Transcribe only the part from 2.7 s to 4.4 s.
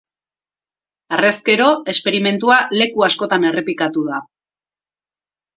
leku askotan errepikatu da.